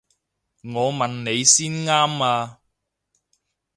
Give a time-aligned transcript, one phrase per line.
[0.03, 0.05] 我問
[1.25, 2.59] 你先啱啊！